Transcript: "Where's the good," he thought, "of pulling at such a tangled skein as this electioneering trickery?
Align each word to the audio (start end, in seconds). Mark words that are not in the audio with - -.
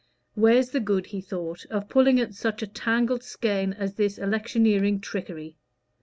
"Where's 0.33 0.71
the 0.71 0.79
good," 0.79 1.05
he 1.05 1.21
thought, 1.21 1.63
"of 1.69 1.87
pulling 1.87 2.19
at 2.19 2.33
such 2.33 2.63
a 2.63 2.65
tangled 2.65 3.21
skein 3.21 3.73
as 3.73 3.93
this 3.93 4.17
electioneering 4.17 4.99
trickery? 4.99 5.57